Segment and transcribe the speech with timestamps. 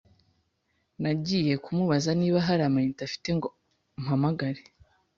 [1.01, 3.47] nagiye kumubaza niba hari ama unite afite ngo
[4.03, 4.61] mpamagare